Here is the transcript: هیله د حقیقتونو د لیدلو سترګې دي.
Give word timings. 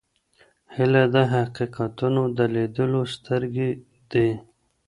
هیله 0.75 1.03
د 1.13 1.15
حقیقتونو 1.33 2.21
د 2.37 2.39
لیدلو 2.55 3.01
سترګې 3.15 3.69
دي. 4.11 4.29